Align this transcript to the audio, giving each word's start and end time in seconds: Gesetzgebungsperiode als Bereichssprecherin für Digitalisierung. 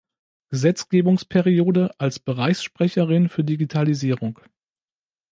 Gesetzgebungsperiode 0.49 1.93
als 1.99 2.17
Bereichssprecherin 2.17 3.29
für 3.29 3.43
Digitalisierung. 3.43 4.39